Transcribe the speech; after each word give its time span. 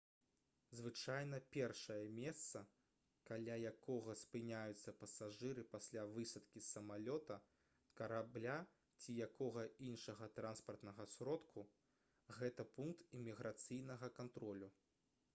звычайна 0.77 1.39
першае 1.55 1.97
месца 2.19 2.61
каля 3.29 3.57
якога 3.71 4.15
спыняюцца 4.21 4.93
пасажыры 5.03 5.65
пасля 5.75 6.05
высадкі 6.15 6.63
з 6.69 6.73
самалёта 6.77 7.37
карабля 8.01 8.57
ці 9.03 9.19
якога 9.27 9.67
іншага 9.91 10.31
транспартнага 10.41 11.07
сродку 11.17 11.67
гэта 12.41 12.67
пункт 12.81 13.07
іміграцыйнага 13.21 14.11
кантролю 14.23 14.73